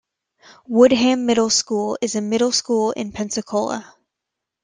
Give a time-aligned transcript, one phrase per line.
[0.65, 3.93] Woodham Middle School is a middle school in Pensacola.